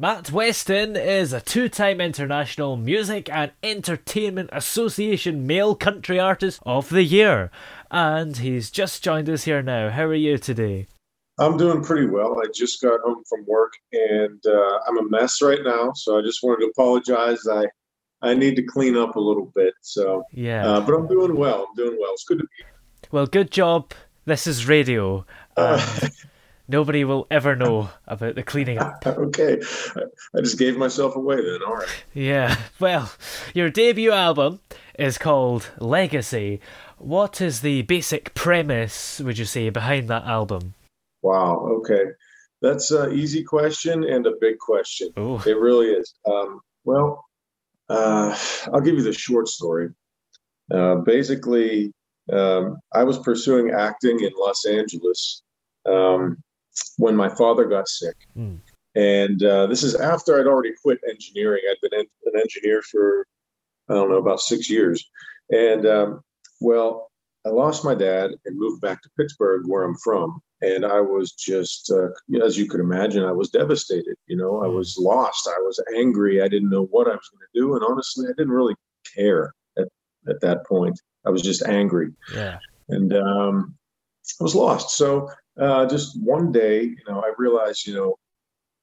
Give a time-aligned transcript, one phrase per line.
[0.00, 7.02] Matt Weston is a two-time International Music and Entertainment Association Male Country Artist of the
[7.02, 7.50] Year.
[7.90, 9.90] And he's just joined us here now.
[9.90, 10.86] How are you today?
[11.38, 12.40] I'm doing pretty well.
[12.42, 15.92] I just got home from work and uh, I'm a mess right now.
[15.94, 17.46] So I just wanted to apologize.
[17.46, 17.66] I
[18.22, 19.74] I need to clean up a little bit.
[19.82, 21.66] So yeah, uh, but I'm doing well.
[21.68, 22.12] I'm doing well.
[22.14, 22.48] It's good to be.
[22.56, 22.72] here.
[23.12, 23.92] Well, good job.
[24.24, 25.26] This is radio.
[25.58, 26.08] Uh,
[26.70, 29.02] nobody will ever know about the cleaning up.
[29.06, 29.60] okay,
[30.34, 31.60] I just gave myself away then.
[31.66, 32.04] All right.
[32.14, 32.56] Yeah.
[32.78, 33.12] Well,
[33.54, 34.60] your debut album
[34.98, 36.60] is called Legacy.
[36.98, 40.74] What is the basic premise, would you say, behind that album?
[41.22, 41.66] Wow.
[41.80, 42.04] Okay.
[42.62, 45.08] That's an easy question and a big question.
[45.18, 45.40] Ooh.
[45.46, 46.14] It really is.
[46.30, 47.24] Um, well,
[47.88, 48.36] uh,
[48.72, 49.88] I'll give you the short story.
[50.72, 51.92] Uh, basically,
[52.32, 55.42] um, I was pursuing acting in Los Angeles
[55.86, 56.36] um,
[56.98, 58.16] when my father got sick.
[58.36, 58.58] Mm.
[58.94, 61.62] And uh, this is after I'd already quit engineering.
[61.70, 63.26] I'd been an engineer for,
[63.88, 65.08] I don't know, about six years.
[65.50, 66.20] And um,
[66.60, 67.10] well,
[67.46, 70.40] I lost my dad and moved back to Pittsburgh, where I'm from.
[70.60, 72.08] And I was just, uh,
[72.44, 74.16] as you could imagine, I was devastated.
[74.26, 74.74] You know, I hmm.
[74.74, 75.48] was lost.
[75.48, 76.42] I was angry.
[76.42, 77.74] I didn't know what I was going to do.
[77.74, 78.74] And honestly, I didn't really
[79.14, 79.88] care at,
[80.28, 81.00] at that point.
[81.24, 82.12] I was just angry.
[82.34, 82.58] Yeah.
[82.88, 83.74] And um,
[84.38, 84.96] I was lost.
[84.96, 85.30] So
[85.60, 88.16] uh, just one day, you know, I realized, you know,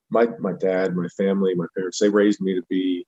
[0.09, 3.05] my my dad, my family, my parents, they raised me to be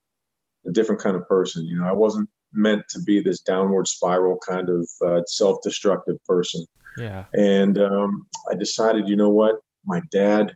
[0.68, 1.66] a different kind of person.
[1.66, 6.66] You know, I wasn't meant to be this downward spiral kind of uh, self-destructive person.
[6.97, 7.25] Yeah.
[7.34, 9.56] And um, I decided, you know what,
[9.86, 10.53] my dad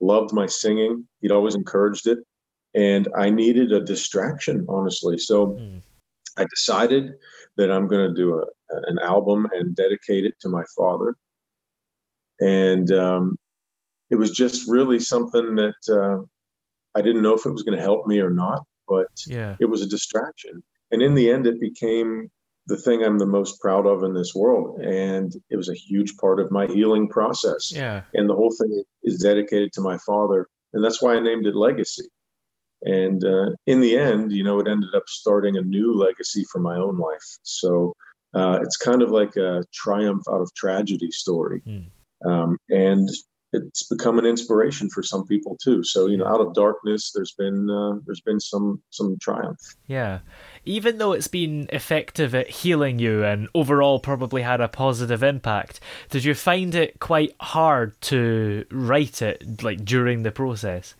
[0.00, 1.06] loved my singing.
[1.20, 2.18] He'd always encouraged it,
[2.74, 5.18] and I needed a distraction, honestly.
[5.18, 5.82] So mm.
[6.38, 7.12] I decided
[7.56, 8.44] that I'm going to do a,
[8.88, 11.14] an album and dedicate it to my father
[12.40, 13.36] and um,
[14.10, 16.22] it was just really something that uh,
[16.96, 19.56] I didn't know if it was going to help me or not, but yeah.
[19.60, 20.62] it was a distraction.
[20.90, 22.30] And in the end, it became
[22.68, 26.16] the thing I'm the most proud of in this world, and it was a huge
[26.16, 27.72] part of my healing process.
[27.72, 31.46] Yeah, and the whole thing is dedicated to my father, and that's why I named
[31.46, 32.08] it Legacy.
[32.82, 36.58] And uh, in the end, you know, it ended up starting a new legacy for
[36.58, 37.38] my own life.
[37.42, 37.94] So
[38.34, 41.62] uh, it's kind of like a triumph out of tragedy story.
[41.66, 41.86] Mm
[42.24, 43.08] um, and
[43.52, 45.82] it's become an inspiration for some people too.
[45.82, 49.58] So you know, out of darkness, there's been uh, there's been some some triumph.
[49.86, 50.20] Yeah,
[50.64, 55.80] even though it's been effective at healing you and overall probably had a positive impact,
[56.10, 60.94] did you find it quite hard to write it like during the process?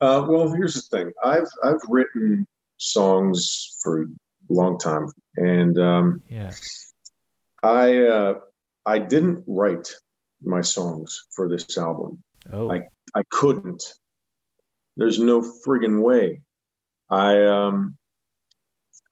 [0.00, 2.46] Uh, well, here's the thing: I've I've written
[2.78, 4.06] songs for a
[4.48, 5.06] long time,
[5.36, 6.52] and um, yeah,
[7.62, 8.34] I uh,
[8.86, 9.94] I didn't write
[10.42, 12.22] my songs for this album.
[12.52, 12.70] Oh.
[12.70, 12.82] I
[13.14, 13.82] I couldn't.
[14.96, 16.42] There's no friggin' way.
[17.10, 17.96] I um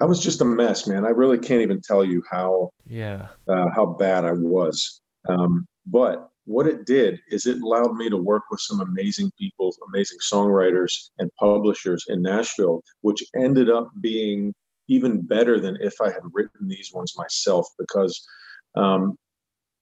[0.00, 1.04] I was just a mess, man.
[1.04, 5.00] I really can't even tell you how yeah uh, how bad I was.
[5.28, 9.74] Um, but what it did is it allowed me to work with some amazing people,
[9.92, 14.54] amazing songwriters and publishers in Nashville, which ended up being
[14.88, 18.26] even better than if I had written these ones myself because
[18.74, 19.18] um,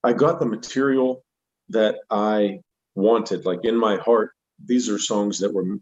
[0.02, 1.22] I got the material
[1.68, 2.60] that I
[2.94, 3.44] wanted.
[3.44, 4.32] Like in my heart,
[4.64, 5.78] these are songs that were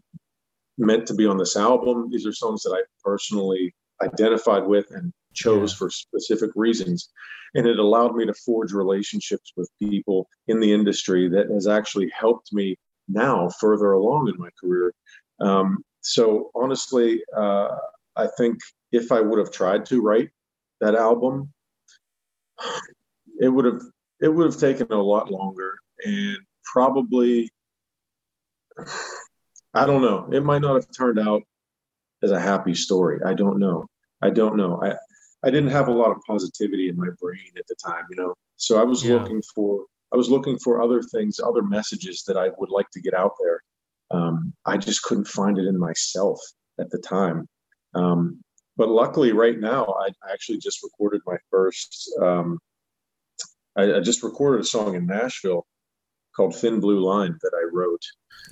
[0.77, 2.09] meant to be on this album.
[2.11, 5.77] These are songs that I personally identified with and chose yeah.
[5.77, 7.09] for specific reasons.
[7.53, 12.11] And it allowed me to forge relationships with people in the industry that has actually
[12.17, 12.75] helped me
[13.07, 14.93] now further along in my career
[15.39, 17.69] um, so honestly, uh,
[18.15, 18.57] I think
[18.91, 20.29] if I would have tried to write
[20.81, 21.51] that album,
[23.39, 23.81] it would have
[24.21, 27.49] it would have taken a lot longer and probably
[29.73, 30.29] I don't know.
[30.31, 31.43] It might not have turned out
[32.23, 33.19] as a happy story.
[33.25, 33.87] I don't know.
[34.21, 34.81] I don't know.
[34.81, 34.95] I
[35.43, 38.33] I didn't have a lot of positivity in my brain at the time, you know.
[38.55, 39.15] So I was Yeah.
[39.15, 43.01] looking for I was looking for other things, other messages that I would like to
[43.01, 43.61] get out there.
[44.11, 46.39] Um, I just couldn't find it in myself
[46.79, 47.47] at the time.
[47.95, 48.41] Um,
[48.77, 52.11] but luckily, right now, I I actually just recorded my first.
[52.21, 52.59] Um,
[53.75, 55.65] I, I just recorded a song in Nashville
[56.35, 58.01] called "Thin Blue Line" that I wrote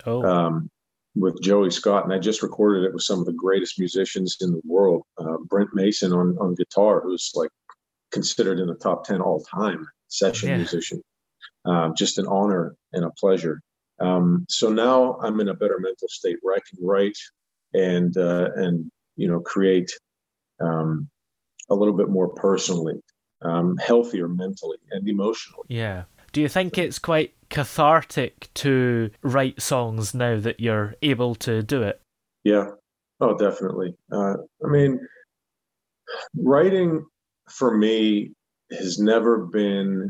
[0.05, 0.69] Oh, um,
[1.15, 4.51] with Joey Scott, and I just recorded it with some of the greatest musicians in
[4.51, 5.03] the world.
[5.17, 7.51] Uh, Brent Mason on on guitar, who's like
[8.11, 10.57] considered in the top ten all time session Yeah.
[10.57, 11.01] musician.
[11.65, 13.61] Um, just an honor and a pleasure.
[13.99, 17.17] Um, so now I'm in a better mental state where I can write
[17.73, 19.91] and uh, and you know create
[20.59, 21.09] um,
[21.69, 22.99] a little bit more personally,
[23.43, 25.65] um, healthier mentally and emotionally.
[25.69, 26.03] yeah.
[26.31, 31.83] Do you think it's quite cathartic to write songs now that you're able to do
[31.83, 32.01] it?
[32.43, 32.71] Yeah.
[33.21, 33.95] Oh, definitely.
[34.11, 34.99] Uh, I mean,
[36.35, 37.05] writing
[37.49, 38.31] for me
[38.71, 40.09] has never been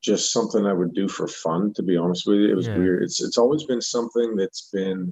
[0.00, 1.72] just something I would do for fun.
[1.74, 2.76] To be honest with you, it was Yeah.
[2.78, 3.02] weird.
[3.02, 5.10] It's it's always been something that's been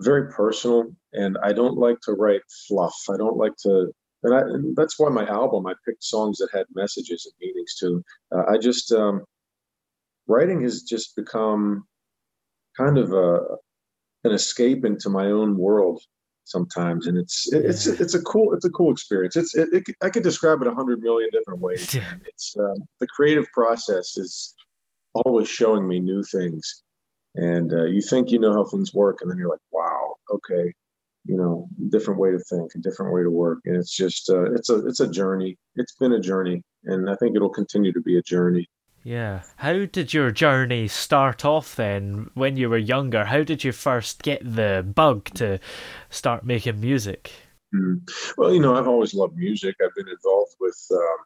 [0.00, 2.96] very personal, and I don't like to write fluff.
[3.08, 3.92] I don't like to.
[4.22, 7.74] And, I, and that's why my album, I picked songs that had messages and meanings
[7.80, 8.04] to.
[8.34, 9.24] Uh, I just um,
[10.26, 11.84] writing has just become
[12.76, 13.40] kind of a
[14.24, 16.02] an escape into my own world
[16.44, 17.06] sometimes.
[17.06, 19.36] And it's it, it's it's a cool it's a cool experience.
[19.36, 21.94] It's it, it, i could describe it a hundred million different ways
[22.26, 24.54] it's um, the creative process is
[25.14, 26.82] always showing me new things.
[27.36, 30.74] And uh, you think you know how things work and then you're like wow okay
[31.24, 34.50] you know different way to think a different way to work and it's just uh,
[34.52, 38.00] it's a it's a journey it's been a journey and i think it'll continue to
[38.00, 38.66] be a journey
[39.02, 39.42] Yeah.
[39.56, 43.24] How did your journey start off then when you were younger?
[43.24, 45.58] How did you first get the bug to
[46.10, 47.32] start making music?
[47.74, 48.00] Mm.
[48.36, 49.76] Well, you know, I've always loved music.
[49.82, 51.18] I've been involved with, um,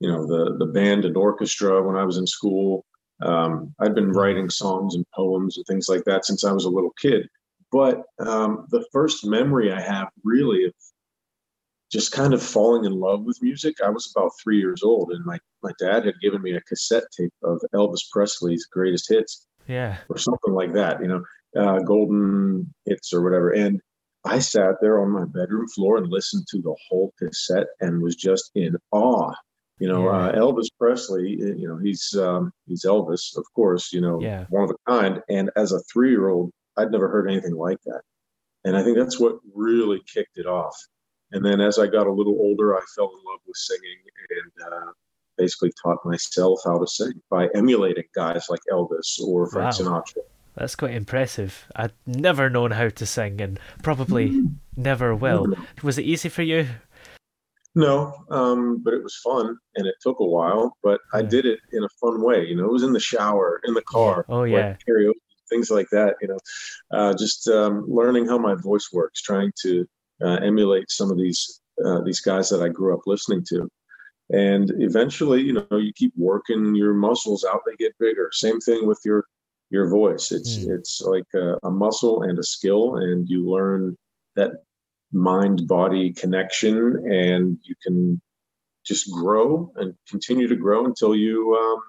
[0.00, 2.84] you know, the the band and orchestra when I was in school.
[3.22, 6.70] Um, I'd been writing songs and poems and things like that since I was a
[6.70, 7.28] little kid.
[7.72, 10.74] But um, the first memory I have really of
[11.92, 15.24] just kind of falling in love with music, I was about three years old, and
[15.24, 19.98] my my dad had given me a cassette tape of Elvis Presley's greatest hits Yeah.
[20.08, 21.22] or something like that, you know,
[21.56, 23.50] uh, golden hits or whatever.
[23.50, 23.78] And
[24.24, 28.16] I sat there on my bedroom floor and listened to the whole cassette and was
[28.16, 29.32] just in awe.
[29.78, 30.28] You know, Yeah.
[30.28, 34.46] uh, Elvis Presley, you know, he's um, he's Elvis, of course, you know, Yeah.
[34.48, 35.22] one of a kind.
[35.28, 38.02] And as a three year old, I'd never heard anything like that.
[38.64, 40.76] And I think that's what really kicked it off.
[41.32, 43.98] And then as I got a little older, I fell in love with singing
[44.30, 44.90] and uh,
[45.38, 50.02] basically taught myself how to sing by emulating guys like Elvis or Frank Wow.
[50.02, 50.22] Sinatra.
[50.56, 51.66] That's quite impressive.
[51.76, 54.42] I'd never known how to sing and probably
[54.76, 55.54] never will.
[55.82, 56.66] Was it easy for you?
[57.76, 61.60] No, um, but it was fun and it took a while, but I did it
[61.72, 62.44] in a fun way.
[62.44, 64.76] You know, it was in the shower, in the car, Oh, like yeah.
[64.88, 65.14] karaoke,
[65.50, 66.14] things like that.
[66.22, 66.38] You know,
[66.92, 69.86] uh, just um, learning how my voice works, trying to
[70.24, 73.68] uh, emulate some of these uh, these guys that I grew up listening to.
[74.30, 78.30] And eventually, you know, you keep working your muscles out; they get bigger.
[78.32, 79.26] Same thing with your
[79.70, 80.32] your voice.
[80.32, 80.78] It's Mm.
[80.78, 83.96] it's like a, a muscle and a skill, and you learn
[84.36, 84.52] that
[85.12, 86.76] mind body connection,
[87.10, 88.20] and you can
[88.84, 91.80] just grow and continue to grow until you um,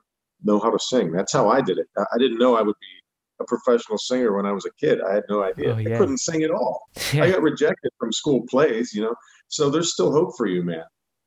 [0.44, 1.12] know how to sing.
[1.12, 1.88] That's how I did it.
[1.98, 3.01] I, I didn't know I would be
[3.42, 5.00] a professional singer when I was a kid.
[5.02, 5.74] I had no idea.
[5.74, 5.96] Oh, yeah.
[5.96, 6.84] I couldn't sing at all.
[7.14, 9.16] I got rejected from school plays, you know.
[9.48, 10.84] So there's still hope for you, man.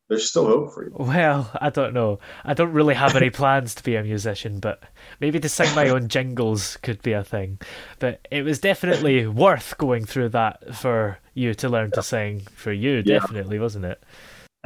[0.09, 0.95] There's still hope for you.
[0.95, 2.19] Well, I don't know.
[2.45, 4.83] I don't really have any plans to be a musician, but
[5.19, 7.59] maybe to sing my own jingles could be a thing.
[8.01, 12.41] But it was definitely worth going through that for you to learn to sing.
[12.55, 13.19] For you, Yeah.
[13.19, 14.03] definitely, wasn't it?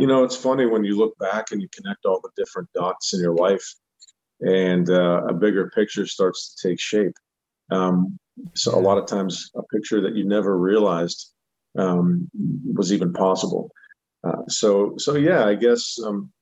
[0.00, 3.14] You know, it's funny when you look back and you connect all the different dots
[3.14, 3.64] in your life,
[4.40, 7.14] and uh, a bigger picture starts to take shape.
[7.71, 8.19] Um,
[8.55, 11.33] so a lot of times, a picture that you never realized
[11.77, 12.31] um,
[12.75, 13.71] was even possible.
[14.25, 16.33] Uh, so, so yeah, I guess, um,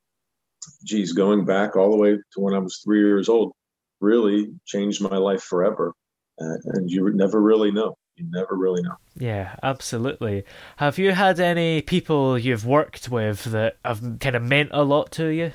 [0.84, 3.52] geez, going back all the way to when I was three years old
[4.00, 5.92] really changed my life forever.
[6.40, 7.96] Uh, and you never really know.
[8.16, 8.96] You never really know.
[9.16, 10.44] Yeah, absolutely.
[10.76, 15.10] Have you had any people you've worked with that have kind of meant a lot
[15.12, 15.52] to you?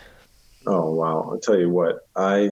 [0.67, 1.27] Oh wow!
[1.31, 2.01] I'll tell you what.
[2.15, 2.51] I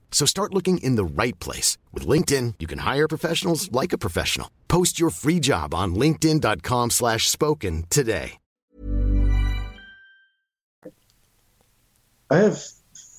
[0.11, 1.79] So start looking in the right place.
[1.91, 4.51] With LinkedIn, you can hire professionals like a professional.
[4.67, 8.33] Post your free job on linkedin.com slash spoken today.
[12.29, 12.61] I have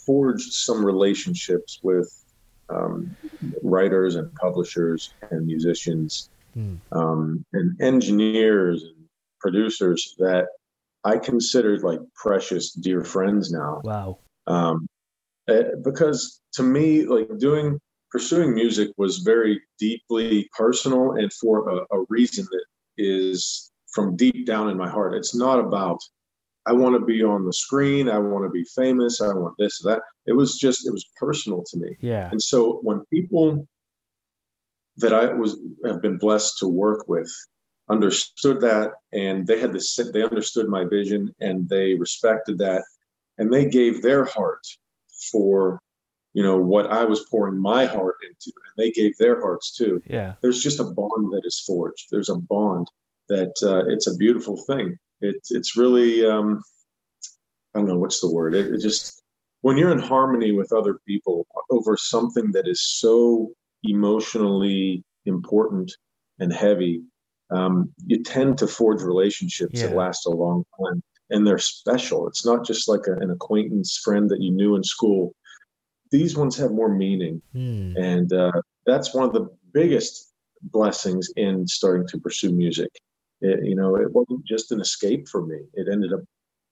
[0.07, 2.11] forged some relationships with
[2.71, 3.15] um,
[3.63, 6.31] writers and publishers and musicians
[6.93, 9.07] um, and engineers and
[9.41, 10.47] producers that
[11.05, 13.81] I consider like precious dear friends now.
[13.85, 14.19] Wow.
[14.47, 14.87] Um,
[15.49, 17.79] eh, because to me, like doing
[18.11, 22.65] pursuing music was very deeply personal and for a, a reason that
[22.99, 25.15] is from deep down in my heart.
[25.15, 25.99] It's not about
[26.65, 28.09] I want to be on the screen.
[28.09, 29.21] I want to be famous.
[29.21, 30.01] I want this, that.
[30.27, 31.97] It was just, it was personal to me.
[32.01, 32.29] Yeah.
[32.31, 33.67] And so when people
[34.99, 37.31] that I was have been blessed to work with
[37.89, 42.85] understood that and they had this, they understood my vision and they respected that
[43.39, 44.65] and they gave their heart
[45.31, 45.81] for,
[46.33, 50.03] you know, what I was pouring my heart into and they gave their hearts too.
[50.07, 50.35] Yeah.
[50.43, 52.09] There's just a bond that is forged.
[52.11, 52.89] There's a bond
[53.29, 56.61] that uh, it's a beautiful thing it's it's really um,
[57.75, 58.55] I don't know what's the word.
[58.55, 59.23] It, it, just
[59.63, 63.53] when you're in harmony with other people over something that is so
[63.85, 65.93] emotionally important
[66.41, 67.03] and heavy,
[67.51, 69.87] um, you tend to forge relationships Yeah.
[69.87, 71.03] that last a long time,
[71.33, 72.29] and they're special.
[72.29, 75.35] It's not just like a, an acquaintance friend that you knew in school.
[76.11, 77.97] These ones have more meaning, Hmm.
[77.97, 78.53] and uh,
[78.87, 82.91] that's one of the biggest blessings in starting to pursue music.
[83.41, 85.59] It, you know, it wasn't just an escape for me.
[85.75, 86.21] It ended up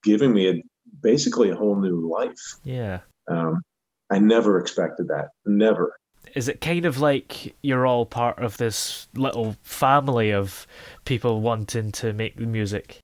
[0.05, 0.62] giving me a,
[1.02, 2.57] basically a whole new life.
[2.62, 3.00] Yeah.
[3.29, 3.62] Um,
[4.11, 5.29] I never expected that.
[5.47, 5.97] Never.
[6.35, 10.67] Is it kind of like you're all part of this little family of
[11.05, 12.99] people wanting to make the music?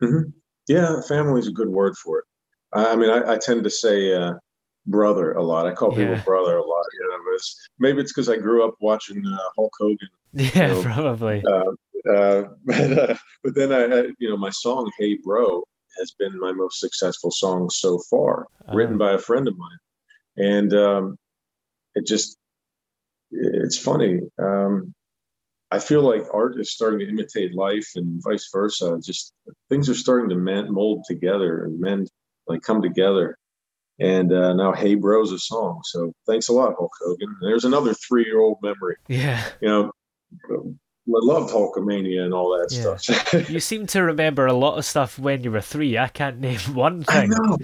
[0.00, 0.30] hmm
[0.68, 2.24] Yeah, family is a good word for it.
[2.72, 4.34] I, I mean, I, I tend to say uh,
[4.86, 5.66] brother a lot.
[5.66, 6.84] I call people brother a lot.
[6.94, 10.08] You know, it's, maybe it's because I grew up watching uh, Hulk Hogan.
[10.32, 11.42] Yeah, So, probably.
[11.46, 13.14] Uh, uh, but, uh,
[13.44, 15.62] but then I had, you know, my song "Hey Bro"
[15.98, 19.78] has been my most successful song so far, written by a friend of mine,
[20.36, 21.16] and um,
[21.94, 22.38] it just
[23.30, 24.20] it's funny.
[24.38, 24.94] Um,
[25.72, 28.98] I feel like art is starting to imitate life, and vice versa.
[29.02, 29.32] Just
[29.70, 32.08] things are starting to mend, mold together and mend,
[32.46, 33.38] like come together.
[33.98, 35.80] And uh, now, "Hey Bro's" a song.
[35.84, 37.34] So thanks a lot, Hulk Hogan.
[37.40, 38.96] There's another three-year-old memory.
[39.08, 39.42] Yeah.
[39.60, 39.92] You know,
[40.50, 40.54] I
[41.06, 42.96] loved Hulkamania and all that Yeah.
[42.96, 43.50] stuff.
[43.50, 45.96] You seem to remember a lot of stuff when you were three.
[45.98, 47.32] I can't name one thing.
[47.32, 47.58] I know.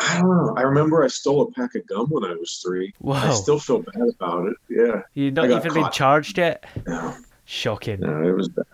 [0.00, 0.54] I don't know.
[0.56, 2.94] I remember I stole a pack of gum when I was three.
[3.10, 4.56] I still feel bad about it.
[4.70, 5.02] Yeah.
[5.14, 6.64] You've not even been charged yet?
[6.86, 7.16] No,
[7.50, 8.00] Shocking.
[8.00, 8.66] no, it was bad.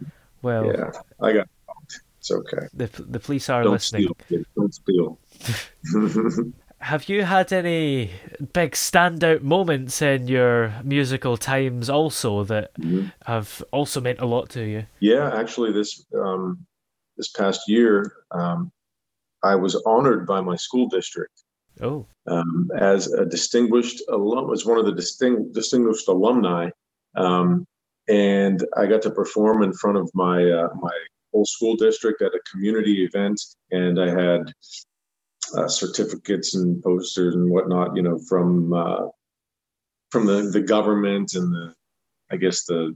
[0.43, 0.91] Well, Yeah.
[1.21, 1.49] I got.
[2.19, 2.67] It's okay.
[2.75, 4.09] the the police are Don't listening.
[4.27, 4.43] steal.
[4.57, 5.19] Don't steal.
[6.79, 8.11] Have you had any
[8.53, 13.13] big standout moments in your musical times also that Mhm.
[13.27, 14.87] have also meant a lot to you?
[15.01, 16.67] Yeah, actually, this um,
[17.17, 18.73] this past year, um,
[19.43, 21.45] I was honored by my school district
[21.81, 26.71] Oh, um, as a distinguished alum, as one of the disting, distinguished alumni,
[27.17, 27.67] um,
[28.09, 30.93] and I got to perform in front of my uh, my
[31.33, 34.53] whole school district at a community event, and I had
[35.57, 39.09] uh, certificates and posters and whatnot, you know, from uh,
[40.11, 41.75] from the the government and the,
[42.31, 42.95] I guess the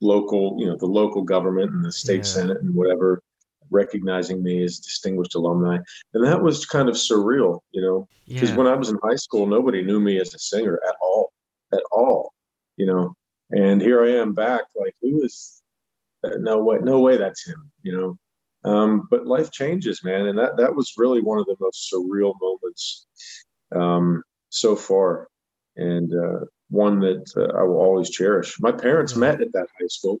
[0.00, 2.22] local, you know, the local government and the state Yeah.
[2.22, 3.22] senate and whatever,
[3.70, 5.78] recognizing me as distinguished alumni,
[6.12, 8.56] and that was kind of surreal, you know, because yeah.
[8.56, 11.32] when I was in high school, nobody knew me as a singer at all,
[11.72, 12.34] at all,
[12.76, 13.14] you know,
[13.54, 15.62] and here I am back, like who is?
[16.24, 18.18] uh, No way, no way, that's him, you know.
[18.70, 22.34] Um, but life changes, man, and that that was really one of the most surreal
[22.40, 23.06] moments
[23.74, 25.28] um, so far,
[25.76, 28.58] and uh, one that uh, I will always cherish.
[28.60, 30.18] My parents met at that high school.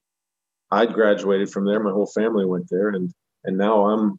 [0.70, 1.80] I'd graduated from there.
[1.82, 3.10] My whole family went there, and
[3.44, 4.18] and now I'm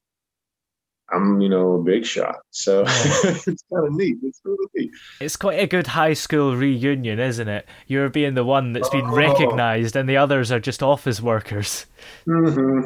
[1.11, 2.37] I'm you know a big shot.
[2.51, 4.17] So it's kind of neat.
[4.23, 4.91] It's really neat.
[5.21, 7.67] It's quite a good high school reunion, isn't it?
[7.87, 9.15] You're being the one that's been Oh.
[9.15, 11.85] recognised, and the others are just office workers.
[12.25, 12.81] hmm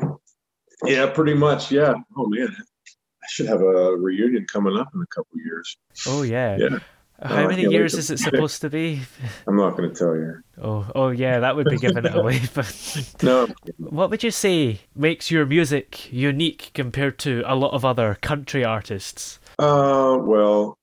[0.85, 1.71] Yeah, pretty much.
[1.71, 1.93] Yeah.
[2.17, 5.77] Oh man, I should have a reunion coming up in a couple years.
[6.07, 6.57] Oh yeah.
[6.57, 6.79] Yeah.
[7.21, 9.01] How many years is it supposed to be?
[9.47, 10.35] I'm not going to tell you.
[10.61, 12.41] Oh, oh yeah, that would be giving it away.
[12.53, 13.47] But No.
[13.77, 18.63] what would you say makes your music unique compared to a lot of other country
[18.63, 19.39] artists?
[19.57, 20.77] Uh, well,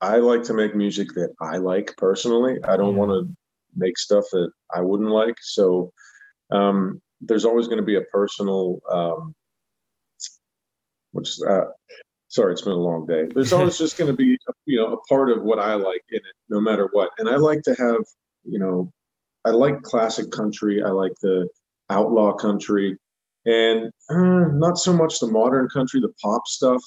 [0.00, 2.58] I like to make music that I like personally.
[2.64, 3.00] I don't Yeah.
[3.00, 3.36] want to
[3.76, 5.36] make stuff that I wouldn't like.
[5.40, 5.92] So,
[6.50, 9.34] um, there's always going to be a personal, um,
[11.12, 11.64] which is, uh,
[12.34, 13.26] sorry, it's been a long day.
[13.32, 14.36] There's always just going to be,
[14.66, 17.10] you know, a part of what I like in it, no matter what.
[17.18, 18.02] And I like to have,
[18.44, 18.92] you know,
[19.44, 20.82] I like classic country.
[20.82, 21.48] I like the
[21.90, 22.98] outlaw country,
[23.46, 26.82] and uh, not so much the modern country, the pop stuff.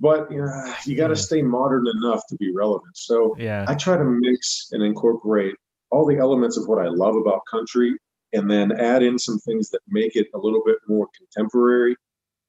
[0.00, 2.96] But you, know, you got to stay modern enough to be relevant.
[2.96, 3.66] So Yeah.
[3.68, 5.54] I try to mix and incorporate
[5.90, 7.96] all the elements of what I love about country,
[8.32, 11.96] and then add in some things that make it a little bit more contemporary,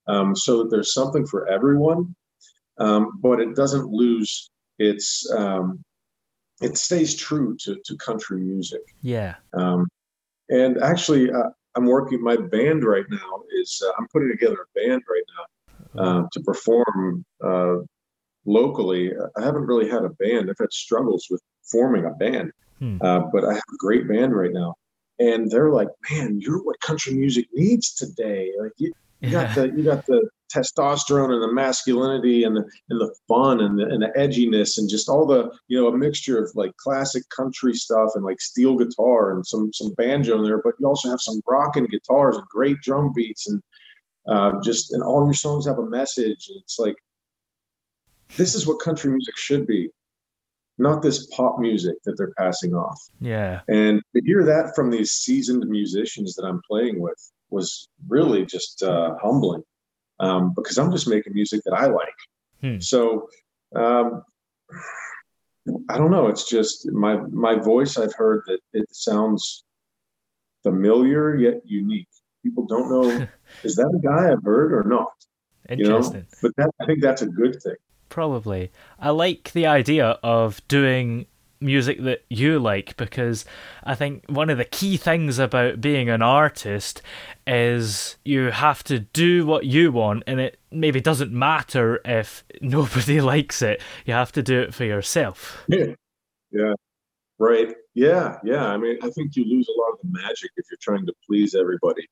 [0.07, 2.15] um, so that there's something for everyone,
[2.79, 5.29] um, but it doesn't lose its.
[5.31, 5.83] Um,
[6.61, 8.81] it stays true to, to country music.
[9.01, 9.35] Yeah.
[9.53, 9.87] Um,
[10.49, 12.21] and actually, uh, I'm working.
[12.21, 16.39] My band right now is uh, I'm putting together a band right now uh, to
[16.41, 17.77] perform uh,
[18.45, 19.11] locally.
[19.37, 20.49] I haven't really had a band.
[20.49, 22.97] I've had struggles with forming a band, Hmm.
[23.01, 24.75] uh, but I have a great band right now.
[25.19, 28.53] And they're like, "Man, you're what country music needs today.
[28.59, 32.99] Like you, you got the you got the testosterone and the masculinity and the and
[32.99, 36.43] the fun and the, and the edginess and just all the you know a mixture
[36.43, 40.61] of like classic country stuff and like steel guitar and some some banjo in there
[40.63, 43.61] but you also have some rocking guitars and great drum beats and
[44.27, 46.95] uh, just and all your songs have a message and it's like
[48.37, 49.89] this is what country music should be
[50.77, 53.61] not this pop music that they're passing off Yeah.
[53.67, 58.83] and to hear that from these seasoned musicians that I'm playing with was really just
[58.83, 59.63] uh, humbling
[60.19, 62.19] um, because I'm just making music that I like.
[62.61, 62.79] Hmm.
[62.79, 63.29] So
[63.75, 64.23] um,
[65.89, 66.27] I don't know.
[66.27, 67.97] It's just my my voice.
[67.97, 69.63] I've heard that it sounds
[70.63, 72.07] familiar yet unique.
[72.43, 73.27] People don't know
[73.63, 75.11] is that a guy I've heard or not.
[75.69, 76.25] You know, Interesting.
[76.41, 77.75] but that, I think that's a good thing.
[78.09, 78.71] Probably.
[78.99, 81.27] I like the idea of doing
[81.61, 83.45] music that you like because
[83.83, 87.01] I think one of the key things about being an artist
[87.45, 93.21] is you have to do what you want and it maybe doesn't matter if nobody
[93.21, 93.81] likes it.
[94.05, 95.63] You have to do it for yourself.
[95.67, 95.93] Yeah.
[96.51, 96.73] Yeah.
[97.37, 97.73] Right.
[97.93, 98.37] Yeah.
[98.43, 98.65] Yeah.
[98.65, 101.13] I mean, I think you lose a lot of the magic if you're trying to
[101.27, 102.07] please everybody.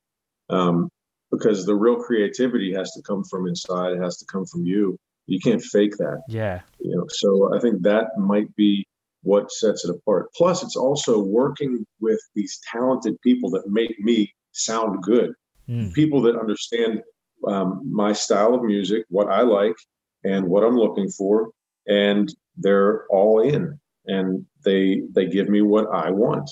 [0.49, 0.89] Um,
[1.31, 3.93] because the real creativity has to come from inside.
[3.93, 4.97] It has to come from you.
[5.25, 6.61] You can't fake that, Yeah.
[6.79, 7.03] you know.
[7.09, 8.85] So I think that might be
[9.27, 10.27] what sets it apart.
[10.35, 15.33] Plus, it's also working with these talented people that make me sound good.
[15.69, 15.93] Mm.
[15.93, 17.01] People that understand
[17.45, 19.75] um, my style of music, what I like,
[20.23, 21.51] and what I'm looking for,
[21.87, 26.49] and they're all in, and they they give me what I want,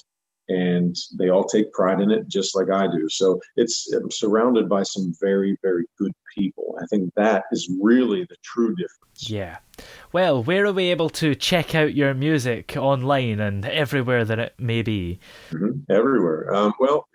[0.48, 3.10] and they all take pride in it, just like I do.
[3.10, 6.78] So it's I'm surrounded by some very very good people.
[6.82, 9.30] I think that is really the true difference.
[9.30, 9.58] Yeah.
[10.12, 14.54] Well, where are we able to check out your music online and everywhere that it
[14.60, 15.20] may be?
[15.52, 16.54] Mhm, everywhere.
[16.54, 17.08] Um, well,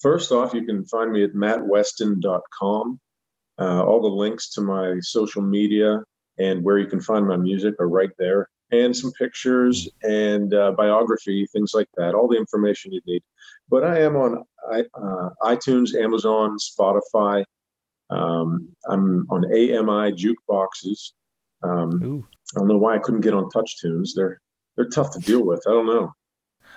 [0.00, 3.00] first off, you can find me at mattweston.com.
[3.60, 6.00] Uh, all the links to my social media
[6.38, 10.72] and where you can find my music are right there, and some pictures and uh,
[10.72, 12.14] biography, things like that.
[12.14, 13.22] All the information you need.
[13.68, 17.44] But I am on I, uh, iTunes, Amazon, Spotify,
[18.10, 21.12] Um, I'm on AMI jukeboxes.
[21.62, 24.14] Um, I don't know why I couldn't get on Touch Tunes.
[24.14, 24.40] They're
[24.76, 25.62] they're tough to deal with.
[25.66, 26.12] I don't know.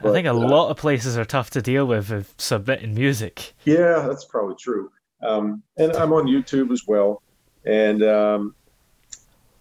[0.02, 2.94] But, I think a uh, lot of places are tough to deal with with submitting
[2.96, 3.54] music.
[3.66, 4.90] Yeah, that's probably true.
[5.24, 7.22] Um, and I'm on YouTube as well.
[7.66, 8.56] And um,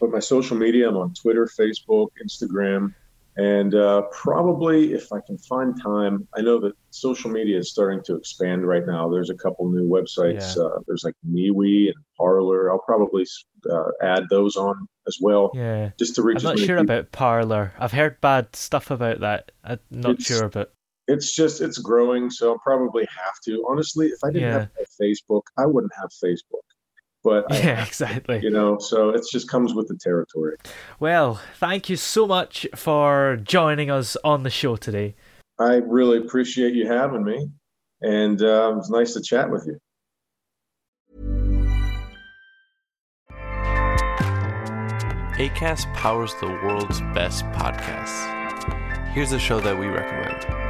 [0.01, 2.95] but my social media, I'm on Twitter, Facebook, Instagram,
[3.37, 8.03] and uh, probably if I can find time, I know that social media is starting
[8.05, 9.09] to expand right now.
[9.09, 10.57] There's a couple new websites.
[10.57, 10.65] Yeah.
[10.65, 12.71] Uh, there's like MeWe and Parler.
[12.71, 13.27] I'll probably
[13.71, 15.53] uh, add those on as well.
[15.55, 16.39] Yeah, just to reach.
[16.39, 16.81] I'm not sure people.
[16.81, 17.73] about Parler.
[17.79, 19.53] I've heard bad stuff about that.
[19.63, 20.71] I'm not it's, sure about.
[21.07, 23.65] It's just it's growing, so I'll probably have to.
[23.69, 24.59] Honestly, if I didn't yeah.
[24.59, 26.65] have Facebook, I wouldn't have Facebook
[27.23, 28.41] but yeah, exactly.
[28.43, 30.57] You know, so it just comes with the territory.
[30.99, 35.15] Well, thank you so much for joining us on the show today.
[35.59, 37.49] I really appreciate you having me,
[38.01, 39.79] and uh, it was nice to chat with you.
[45.41, 48.39] ACAST powers the world's best podcasts.
[49.13, 50.70] Here's a show that we recommend.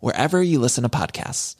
[0.00, 1.56] wherever you listen to podcasts.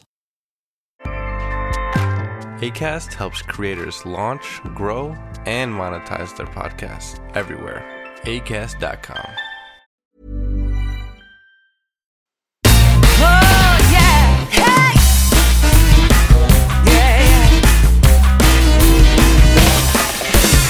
[2.61, 7.85] ACAST helps creators launch, grow, and monetize their podcasts everywhere.
[8.23, 9.29] ACAST.com.
[13.19, 14.47] Oh, yeah.
[14.51, 14.95] Hey!
[16.87, 17.61] Yeah, yeah.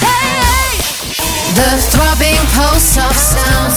[0.03, 0.77] Hey!
[1.55, 3.73] The throbbing pulse of sound.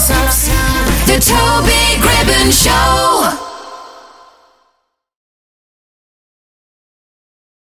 [1.07, 3.50] The Toby Gribbon Show.